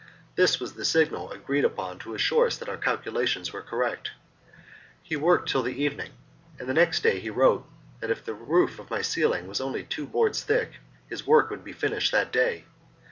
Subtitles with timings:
[0.33, 4.09] This was the signal agreed upon to assure us that our calculations were correct.
[5.03, 6.09] He worked till the evening,
[6.57, 9.83] and the next day he wrote that if the roof of my cell was only
[9.83, 10.77] two boards thick
[11.07, 12.65] his work would be finished that day.